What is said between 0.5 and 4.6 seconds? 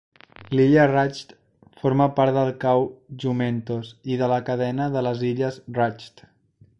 L'illa Ragged forma part del cau Jumentos i de la